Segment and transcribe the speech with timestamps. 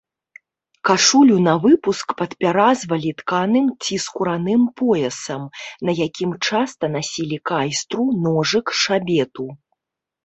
[0.87, 5.43] Кашулю навыпуск падпяразвалі тканым ці скураным поясам,
[5.91, 9.45] на якім часта насілі кайстру, ножык, шабету.